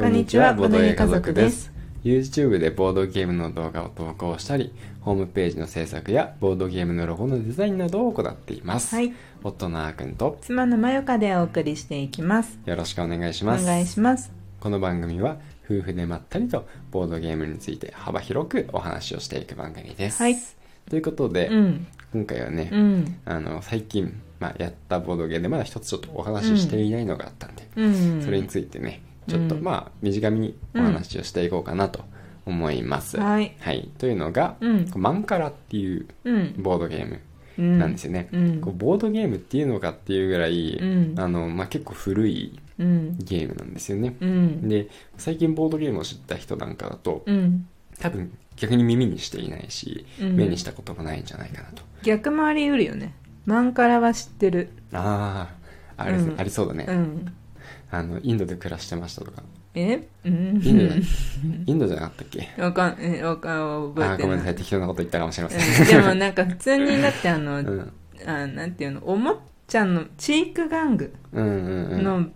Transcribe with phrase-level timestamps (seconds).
[0.00, 1.70] こんにちは、ボードゲー家族です。
[2.02, 8.94] YouTube でボードゲームの動画を投稿したり、ホームページの制作やボードゲームのロゴのデザインなどを行っています。
[8.94, 9.12] はい。
[9.44, 12.58] 夫のあーくんと妻のまよかでお送りしていきます。
[12.64, 13.66] よろしくお願いしおます。
[13.66, 14.32] 願いします。
[14.58, 15.36] この番組は
[15.66, 20.22] 夫婦でまったりとボードゲームについて幅広くお話をしていく番組です。
[20.22, 20.36] はい。
[20.88, 21.86] ということで、うん。
[22.14, 23.16] 今回はね、うん。
[23.26, 28.22] あの最近、まあ、やったボードゲームでまだ一つちょっとお話ししていないのがあったんで、うん。
[28.24, 32.04] それについてねちょっとうんまあ短めにお話をしていこうかなと
[32.46, 33.18] 思います。
[33.18, 33.54] はい。
[33.98, 34.56] というのが、
[34.94, 36.54] マンカラっていううん。
[36.58, 37.20] ボードゲーム
[37.58, 37.78] うん。
[37.78, 38.28] なんですよね。
[38.32, 43.18] うんこうボードゲームっていうのかっていうぐらい、うんあのまあ、結構古いうん。
[43.18, 44.16] ゲームなんですよね。
[44.20, 44.68] うん。
[44.68, 47.66] で最近ボードゲームを知った人なんかだとうん。
[47.98, 51.82] 多分逆に耳にしていないし、うん目にしたこともないんじゃないかなと。
[52.02, 53.14] 逆もあり得るよね。
[53.46, 54.70] マンカラは知ってる。
[54.92, 55.48] あ
[55.96, 57.32] ああれですね、うんありそうだね、うん。
[57.90, 59.42] あのインドで暮らしてましたとか。
[59.74, 60.08] え？
[60.24, 60.60] うん。
[60.62, 60.96] インドじゃ
[61.66, 62.48] インドじゃなかったっけ？
[62.60, 64.44] わかん、え、わかん、覚あーごめんなえてない。
[64.46, 66.02] さい適当なこと言ったかもしれません、うん。
[66.02, 67.92] でもなんか普通にだってあの、 うん、
[68.26, 72.26] あなんていうの、おもちゃのチーク玩具の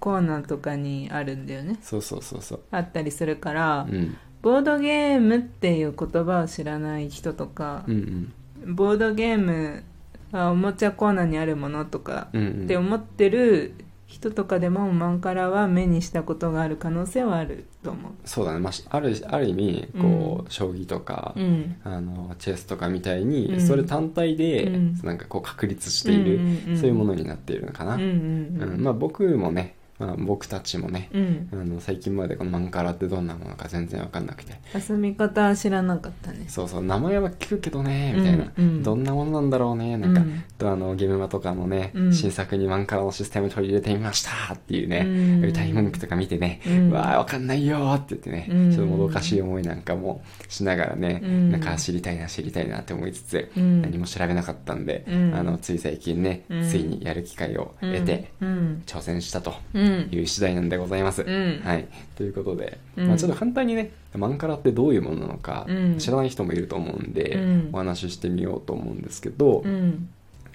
[0.00, 1.78] コーナーとかにあるんだよね。
[1.80, 2.60] そうそうそうそう。
[2.72, 4.16] あったりするから、うん。
[4.42, 8.32] ボードゲームっていう言葉を知らない人とかうん
[8.66, 8.74] う、ん。
[8.74, 9.84] ボードゲーム
[10.32, 13.74] はおもちゃコーナーにあるものとかって思ってる
[14.12, 21.40] 人とかでもマンカラは目にしたことがある可能性はあると思そうだね、まあ、あるある意味こう、う将棋とか、う。
[21.40, 21.76] うん。
[21.82, 23.60] あのチェスとかみたいに、うん。
[23.66, 25.00] それ単体で、うん。
[25.02, 26.78] なんかこう確立している、うんうんうん。
[26.78, 28.84] そういうものになっているのかな、うんうんううんん。
[28.84, 31.48] まあ、僕もね、まあ、僕たちもね、うん。
[31.52, 34.54] あの最近までこのマンカラってどんなものか全然わかんなくて。
[34.74, 36.46] 遊び方は知らなかったね。
[36.48, 38.82] そうそう名前は聞くけどねみたいな、うんうん。
[38.82, 40.44] どんなものなんだろうねなんか、うん。
[40.58, 42.12] とあのゲームマとかのね、うん。
[42.12, 45.44] 新作にマンカラのシステム取り入れてみましたっていうね、うん。
[45.44, 46.90] 歌い文句とか見てね、うん。
[46.90, 48.70] わあわかんないよーって言ってね、うん。
[48.72, 51.50] ちょっともどかしい思いなんかもしながらね、うん。
[51.52, 53.82] なんか知りたいな知りたいなって思いつつ、うん。
[53.82, 55.34] 何も調べなかったんで、うん。
[55.34, 56.68] あのつい最近ね、うん。
[56.68, 58.82] ついにやる機会を得て、うん。
[58.86, 59.54] 挑戦したと。
[59.74, 59.91] うん。
[60.10, 61.22] いう次第なんでございます。
[61.22, 61.86] うんはい、
[62.16, 70.08] ということで、うんまあ、ちょっと簡単にねマンカラってどういうものなのかうん知らない人もいると思うんで、うんお話ししてみようと思うんですけど、うん。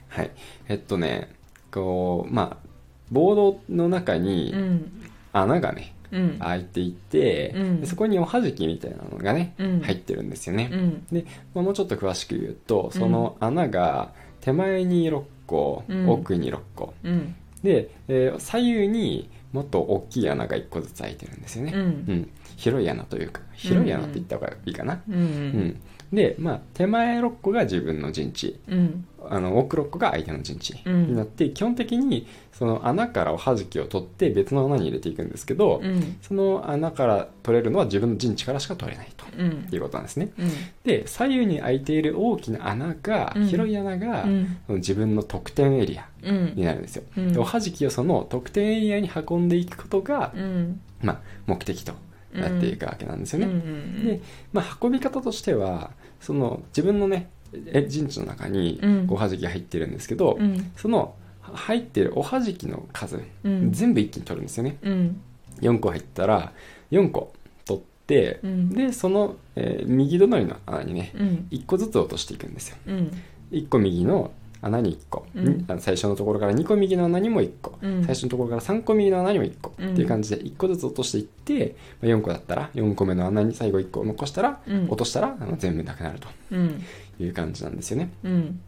[0.10, 0.32] はい、
[0.68, 1.30] えっとね
[1.72, 2.68] こうまあ
[3.12, 4.92] ボードの中にうん。
[5.34, 6.40] 穴がねうん。
[6.40, 10.70] 開いていて、うんでそこにおはじきみたいなのがね、うん入ってるんですよね。
[10.72, 11.06] うん。
[11.12, 14.12] で、まあ、もうちょっと詳しく言うとその穴が
[14.42, 17.36] 手前に6個、うん奥に6個うん。
[17.64, 21.82] で、えー左右にもっと大きい穴が1個ずつ開いてるんですよね、うん。
[21.82, 22.30] うん。
[22.58, 25.82] 広い穴というか広い穴って言った方がいいかな、ううんん。
[26.12, 29.06] で、まあ、手前6個が自分の陣地うん。
[29.30, 36.18] あの奥6個が相手の陣地うんになって、基本的にその穴からおはじきを取って別の穴に入れていくんですけど、うん。
[36.22, 39.68] その穴から取れるのは自分の陣地からしか取れないとうん。
[39.70, 40.50] いうことなんですねうん。
[40.86, 46.54] で左右に開いている大きな穴が、うん広い穴が、うんその自分の得点エリアうん。
[46.56, 50.80] になるんですよ、うんでおはじきをその得点エリアに運んでいくことが、うん。
[51.02, 51.94] まあ、目的と
[52.42, 54.22] なっていくわけなんですよね、うんで、
[54.54, 57.30] まあ、運び方としてはその自分のね
[57.68, 60.72] え陣地の中にうんおはじきが入ってるんですけど、うん。
[60.76, 65.22] その入ってるおはじきの数、うん全部一気に取るんですよねうん。
[65.62, 66.52] 4個入ったら
[66.92, 67.34] 4個
[67.66, 71.48] 取って、うんでその、えー右隣の穴にねうん。
[71.52, 73.12] 1個ずつ落としていくんですようん。
[73.52, 74.32] 1個右の
[74.62, 75.66] 穴に1個、うん。
[75.80, 78.04] 最初のところから2個右の穴にも1個、うん。
[78.04, 79.94] 最初のところから3個右の穴にも1個、うん。
[79.94, 84.86] っていう感じで1個ずつ落としていって、まあ、4個だったら4個目の穴に最後1個残したら、うん。
[84.86, 86.28] 落としたらあの全部なくなると。
[86.52, 86.82] うん。
[87.20, 88.60] いう感じなんですよね、うん。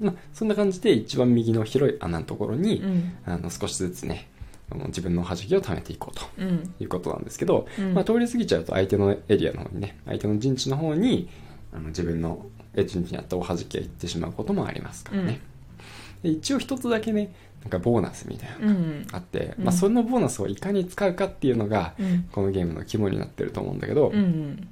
[0.00, 3.12] まあ、そんな感じで一番右の広い穴のところに、うん。
[3.26, 4.28] あの少しずつね
[4.86, 6.74] 自分の弾きを貯めていこうとうん。
[6.78, 7.94] いうことなんですけど、うん。
[7.94, 11.28] まあ、通り過ぎちゃうと相手のエリアの方にね相手の陣地の方に
[11.72, 15.40] あの自分の陣地にあったおはじきが行ってしまうこともありますからね、
[16.22, 17.32] で一応一つだけね
[17.62, 19.06] なんかボーナスみたいなのがうん。
[19.12, 22.28] あって、うんまあ、そのボーナスをいかに使うかっていうのがうん。
[22.32, 24.66] このゲームの肝になってると思うんだけど、うん。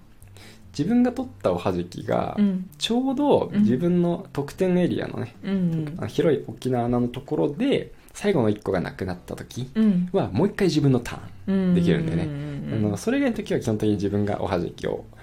[0.76, 2.70] 自分が取ったおはじきがうん。
[2.78, 5.98] ちょうど自分の得点エリアのね、うん。
[6.08, 10.08] 広い大きな穴のところで最後の1個がなくなった時うん。
[10.12, 11.74] はもう一回自分のターンうん。
[11.74, 12.86] できるんでねうん。
[12.86, 15.17] あのそれ以外の時は基本的に自分がおはじきを、えー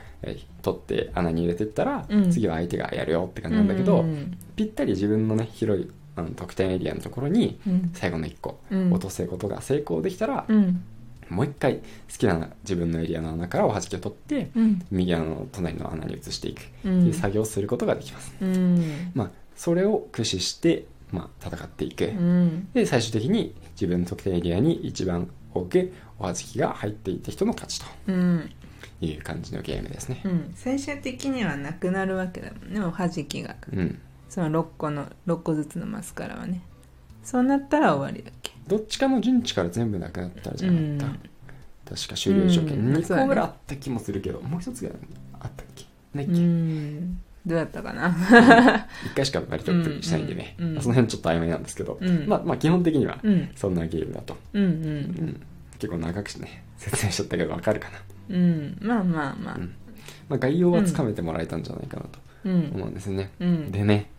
[0.62, 4.38] 取って穴に入れていったら、うん次は相手がやるよって感じなんだけど、うん。
[4.56, 7.92] ぴったり自分のね広いあの得点エリアのところにうん。
[7.94, 10.84] 最後の1個うん落とすことが成功できたら、うん。
[11.30, 11.82] もう一回好
[12.18, 14.86] きな自分のエリアの穴からおはじきを取ってうん。
[14.92, 19.12] 右穴の隣の穴に移していくってうんいう作業をすることができます、うん。
[19.14, 22.68] まあそれを駆使して、まあ、戦っていく、うん。
[22.74, 28.52] で最終的に自分の得点エリアに一番多くおはじきが入っていった人の勝ちとうん
[29.02, 30.22] いう感じのゲームですね。
[30.24, 30.54] うん。
[30.56, 33.56] 最終的にはなくなるわけだもんねおはじきが。
[33.72, 34.00] うん。
[34.30, 36.62] その6個の6個ずつのマスからはね。
[37.24, 38.52] そうなったら終わりだっけ。
[38.68, 41.96] どっちかの陣地から全部なくなったらじゃなかった、うん。
[41.98, 42.96] 確か終了条件うん。
[42.96, 44.92] 2個ぐらいあった気もするけど、もう一つが
[45.40, 45.86] あったっけ？
[46.14, 47.20] ないっうけ、ん。
[47.46, 48.16] どうやったかな。
[49.06, 50.76] 一回しか割とプレイしたいんでね、うん。
[50.78, 50.82] うん。
[50.82, 52.28] その辺ちょっと曖昧なんですけど、うん。
[52.28, 53.50] まあまあ基本的にはうん。
[53.56, 54.74] そんなゲームだと、うんううん。
[55.30, 55.42] ん、
[55.78, 58.00] 結構長くしてね説明しちゃったけどわかるかな、
[58.30, 58.78] うん。
[58.82, 59.56] まあまあまあ。
[59.56, 59.74] うん。
[60.30, 62.72] まあ、概要はつかめてもらえたんじゃないかなとうん。
[62.76, 63.72] 思うんですね、うん。
[63.72, 64.10] でね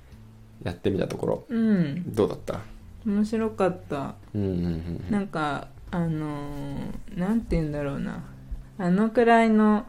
[0.63, 1.45] やってみたところ。
[1.49, 2.15] うん。
[2.15, 2.61] どうだった？
[3.05, 4.15] 面白かった。
[4.35, 5.05] うんうんうん。
[5.11, 8.25] なんかあのーなんて言うんだろうな。
[8.79, 9.87] あのくらいの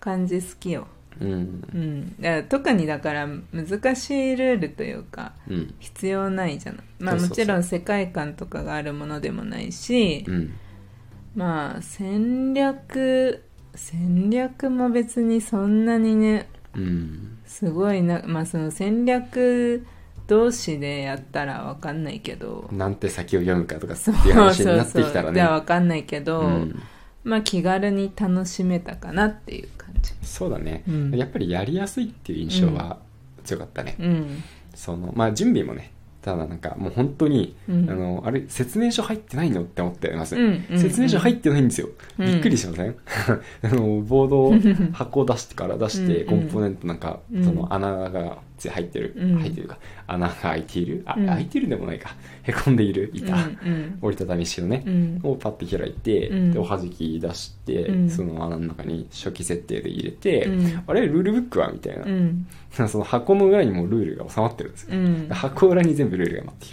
[0.00, 0.86] 感じ好きよ。
[1.20, 1.30] うん。
[1.30, 2.16] うん。
[2.20, 5.74] だから特にだから難しいルールというかうん。
[5.78, 6.82] 必要ないじゃない。
[6.98, 7.28] まあそうそうそう。
[7.28, 10.54] もちろん世界観とかがあるものでもないしうん。
[11.34, 13.42] まあ戦略
[13.74, 17.38] 戦略も別にそんなにねうん。
[17.46, 19.86] すごいなまあその戦略
[20.26, 25.34] 同士でやったらわかんないけどなんて先を読むかとかってそういう話になってきたらね。
[25.34, 26.82] じゃあわかんないけど、うん。
[27.24, 30.12] まあ気軽に楽しめたかなっていう感じ。
[30.22, 31.14] そうだね、うん。
[31.14, 32.98] やっぱりやりやすいっていう印象は
[33.44, 34.42] 強かったね、うん。
[34.74, 35.92] そのまあ準備もね
[36.24, 37.90] ただなんかもう本当に、うん。
[37.90, 41.88] あのあれ説明書入ってないのって思ってます、うんうん説明書入ってないんですよ、
[42.18, 42.26] うん。
[42.26, 42.96] びっくりしません？
[43.62, 44.54] あのボードを
[44.92, 46.28] 箱を出してから出してうん。
[46.28, 47.44] コンポーネントなんか、うん。
[47.44, 49.38] その穴がつい入ってる、うん。
[49.38, 49.78] 入ってるか。
[50.06, 51.02] 穴が開いている？
[51.06, 51.26] あ、うん。
[51.26, 52.16] 開いてるでもないか。
[52.42, 53.10] へこんでいる？
[53.12, 55.20] 板、うん折りたたみ式のね、うん。
[55.22, 56.52] をパッて開いて、うん。
[56.52, 58.10] でおはじき出して、うん。
[58.10, 60.82] その穴の中に初期設定で入れて、うん。
[60.86, 62.46] あれルールブックはみたいな、うん。
[62.88, 65.28] その箱の裏にもルールが収まってるんですよ、うん。
[65.30, 66.66] 箱裏に全部ルールが載って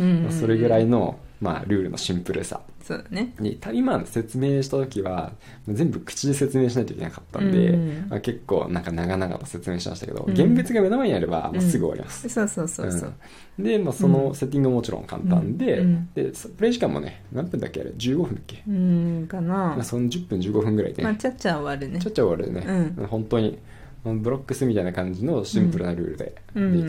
[0.00, 2.60] いる、それぐらいの、まあ、ルールのシンプルさ
[2.90, 3.32] そうだね。
[3.38, 5.32] に今説明した時は
[5.68, 8.06] 全部口で説明しないといけなかったんで、うん。
[8.08, 10.32] まあ、結構なんか長々と説明しましたけど、うん。
[10.32, 13.14] 現物が目の前にあれば、まあ、すぐ終わります、そうそうそうそう。
[13.60, 13.64] うん。
[13.64, 16.08] で、まあ、そのセッティングももちろん簡単で,、うん。
[16.14, 19.54] でそプレイ時間もね何分だっけあれ？15分だっけ、うんかな。
[19.54, 22.00] まあ、その10分15分ぐらいで、まあちゃっちゃ終わるね。
[22.00, 23.06] ちょっちゃ終わるね、うん。
[23.06, 23.60] 本当に
[24.04, 26.32] ブロックスみたいな感じのシンプルなルールでで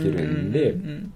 [0.01, 1.13] きるんで、うん。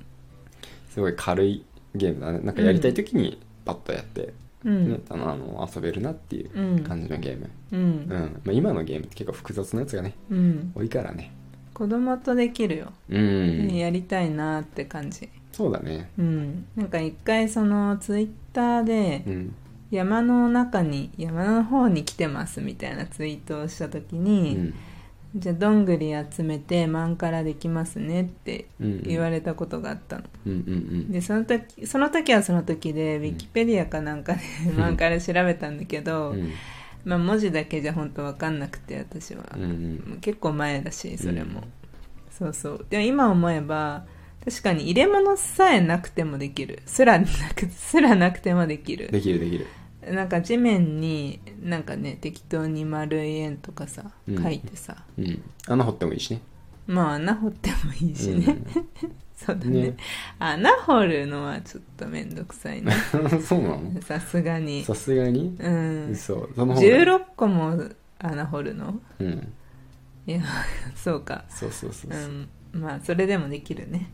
[0.91, 1.65] すごい軽い
[1.95, 2.39] ゲームだね。
[2.43, 4.33] なんかやりたい時にパッとやって、
[4.65, 4.91] うん。
[4.91, 6.79] ねあのあの遊べるなっていううん。
[6.83, 7.83] 感じのゲーム、ううん。
[8.07, 10.71] んまあ、今のゲームって結構複雑なやつがねうん。
[10.75, 11.31] 多いからね。
[11.73, 12.91] 子供とできるよ。
[13.09, 15.29] うん、やりたいなって感じ。
[15.51, 16.09] そうだね。
[16.17, 16.65] うん。
[16.75, 19.55] なんか一回そのツイッターでうん。
[19.91, 24.73] 山の中に山の方に来てますみたいなツイートをした時うに、ん
[25.35, 34.41] じゃあどんぐり集めてマンカラできますねってうん言われたことがあったの、うんうんでその時その時はその時でウィキペディアかなんかで
[34.77, 36.51] マンカラ調べたんだけど、うん。
[37.03, 39.65] まあ、文字だけじゃ本当わかんなくて私は、うんう
[40.15, 40.17] ん。
[40.21, 41.65] 結構前だしそれも、うん。
[42.31, 42.85] そうそう。
[42.89, 44.05] でも今思えば
[44.43, 46.81] 確かに入れ物さえなくてもできる。
[46.87, 49.09] すらなくすらなくてもできる。
[49.11, 49.67] できるできる
[50.11, 54.43] なんか地面になんかね適当に丸い円とかさうん。
[54.43, 55.41] 書いてさ、うん。
[55.67, 56.41] 穴掘ってもいいしね。
[56.87, 58.57] まあ穴掘ってもいいしね、
[59.35, 59.81] そうだね。
[59.81, 59.97] ね。
[60.37, 62.93] 穴掘るのはちょっとめんどくさいね。
[63.13, 64.01] う んそうなの？
[64.01, 64.83] さすがに。
[64.83, 65.55] さすがに？
[65.59, 66.09] うん。
[66.11, 66.47] 嘘。
[66.55, 66.87] その方が。
[66.87, 67.83] 16個も
[68.19, 68.99] 穴掘るの？
[69.19, 69.53] うん。
[70.27, 70.41] いや
[70.95, 71.45] そうか。
[71.49, 72.13] そうそうそうう。
[72.13, 72.49] そうん。
[72.81, 74.09] まあそれでもできるね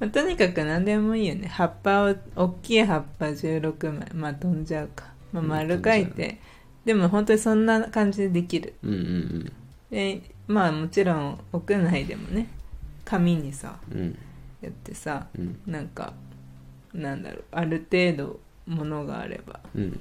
[0.00, 1.46] まあとにかく何でもいいよね。
[1.46, 6.40] 葉っぱを大きい葉っぱ16枚まあ飛んじゃうか、まあ、うん丸書いて。
[6.84, 8.74] でも本当にそんな感じでできる。
[8.82, 9.52] うんうん
[9.90, 12.48] でまあもちろん屋内でもね
[13.04, 13.98] 紙にさうん。
[14.00, 14.18] うん
[14.62, 15.60] やってさうん。
[15.66, 16.14] なんか
[16.94, 19.60] なんだろうある程度ものがあれば。
[19.74, 20.00] うん。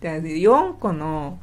[0.00, 1.38] で4個の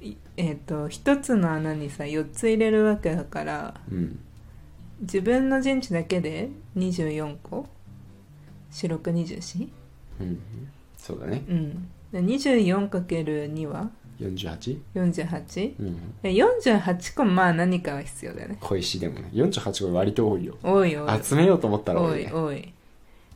[0.00, 4.18] いえっ、と1つの穴にさ4つ入れるわけだからうん
[5.00, 7.66] 自分の陣地だけで24個？
[8.70, 9.72] 四六二十四？
[10.20, 10.40] うん。
[10.96, 11.42] そうだね。
[11.48, 11.88] うん。
[12.12, 13.90] で 24×2 は
[14.20, 14.78] ？48?
[14.94, 16.20] 48うん。
[16.20, 18.58] で48個まあ何かは必要だよね。
[18.60, 19.30] 小石でもね。
[19.32, 20.56] 48個割と多いよ。
[20.62, 22.22] 多い多い集めようと思ったら多多いね。
[22.24, 22.72] い多い。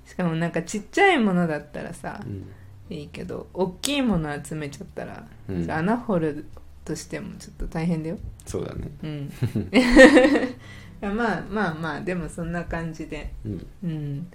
[0.07, 2.47] しかもなんかちっちゃいものだったらさうん。
[2.91, 5.71] いいけど大きいもの集めちゃったら、うん。
[5.71, 6.47] 穴掘る
[6.85, 8.19] としてもちょっと大変だよ。
[8.47, 8.91] そうだね。
[9.03, 9.33] うん。
[11.17, 13.33] まあまあまあでもそんな感じで。
[13.45, 13.67] うん。
[13.83, 14.27] うん。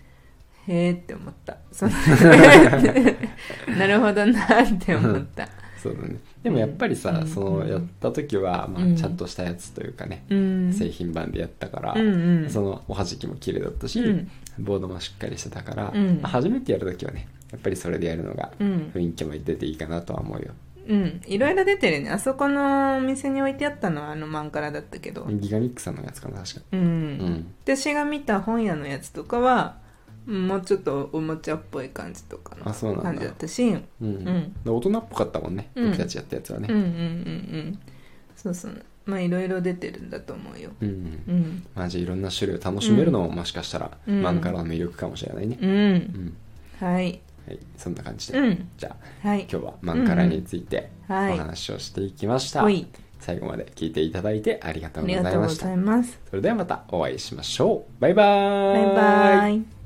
[0.67, 1.57] へえって思った。
[1.71, 1.91] その
[3.77, 5.47] なるほどなって思った。
[5.81, 6.17] そうだね。
[6.43, 7.27] でもやっぱりさ、うん。
[7.27, 8.95] そのやった時は、まあうん。
[8.95, 10.73] ちゃんとしたやつというかね、うん。
[10.73, 12.49] 製品版でやったから、うんうん。
[12.49, 14.29] そのおはじきも綺麗だったし、うん。
[14.59, 16.19] ボードもしっかりしてたから、うん。
[16.21, 18.91] まあ初めてやる時はねやっぱりそれでやるのがうん。
[18.93, 20.53] 雰囲気も出ていいかなとは思うよ、
[20.89, 21.21] うん。
[21.27, 22.09] いろいろ出てるね。
[22.09, 25.25] あそこのお店に置いてあったのはあのマンカラだったけど。
[25.29, 26.61] ギガミックさんのやつかな確か。
[26.71, 27.53] うん、うん。
[27.63, 29.77] 私が見た本屋のやつとかは
[30.25, 33.03] もうちょっとおもちゃっぽい感じとかのあそうなんだ。
[33.03, 33.83] 感じだったしうん。
[34.01, 35.91] うん、大人っぽかったもんね、うん。
[35.91, 36.67] 僕たちやったやつはね。
[36.69, 37.79] うんうんうんうん。
[38.35, 38.83] そうそう。
[39.05, 40.71] まあいろいろ出てるんだと思うよ。
[40.81, 40.91] うん、う
[41.31, 41.67] ん。
[41.75, 46.37] まあじゃあいろんな種類を楽しめるのももしかしたら、うん漫画の魅力かもしれないね、うん、うん。
[46.79, 48.69] はいはい、そんな感じで、うん。
[48.77, 49.41] じゃあはい。
[49.41, 51.37] 今日は漫画ラについておはい。
[51.37, 52.87] 話をしていきました、ほい。
[53.19, 55.65] 最後まで聞いていただいてありがとあうございました。
[56.29, 58.01] それではまたお会いしましょう。
[58.01, 59.78] バイバーバイバイ